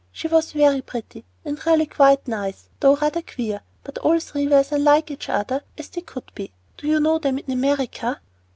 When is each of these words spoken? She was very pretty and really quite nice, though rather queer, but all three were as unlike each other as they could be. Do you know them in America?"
She 0.11 0.27
was 0.27 0.53
very 0.53 0.81
pretty 0.81 1.25
and 1.45 1.63
really 1.63 1.85
quite 1.85 2.27
nice, 2.27 2.69
though 2.79 2.95
rather 2.95 3.21
queer, 3.21 3.61
but 3.83 3.99
all 3.99 4.19
three 4.19 4.47
were 4.47 4.55
as 4.55 4.71
unlike 4.71 5.11
each 5.11 5.29
other 5.29 5.61
as 5.77 5.89
they 5.89 6.01
could 6.01 6.31
be. 6.33 6.51
Do 6.75 6.87
you 6.87 6.99
know 6.99 7.19
them 7.19 7.37
in 7.37 7.51
America?" 7.51 8.19